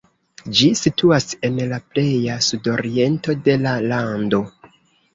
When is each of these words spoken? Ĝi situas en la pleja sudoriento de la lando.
Ĝi 0.59 0.69
situas 0.79 1.27
en 1.51 1.61
la 1.75 1.79
pleja 1.93 2.41
sudoriento 2.49 3.39
de 3.51 3.59
la 3.69 3.79
lando. 3.95 4.47